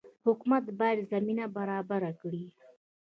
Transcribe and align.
حکومت 0.25 0.63
باید 0.79 0.99
زمینه 1.13 1.45
برابره 1.57 2.11
کړي 2.21 2.43